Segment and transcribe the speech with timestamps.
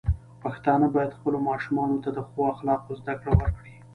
[0.43, 3.73] پښتانه بايد خپلو ماشومانو ته د ښو اخلاقو زده کړه ورکړي.